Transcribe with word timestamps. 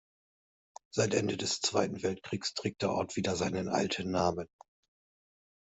Seit 0.89 1.13
Ende 1.13 1.37
des 1.37 1.61
Zweiten 1.61 2.01
Weltkrieges 2.01 2.55
trägt 2.55 2.81
der 2.81 2.89
Ort 2.89 3.15
wieder 3.17 3.35
seinen 3.35 3.69
alten 3.69 4.09
Namen. 4.09 4.47